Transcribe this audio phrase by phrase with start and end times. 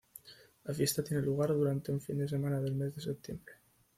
[0.65, 3.53] La fiesta tiene lugar durante un fin de semana del mes de septiembre.